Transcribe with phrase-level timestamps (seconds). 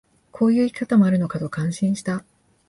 [0.31, 2.25] こういう生き方もあるのかと感心した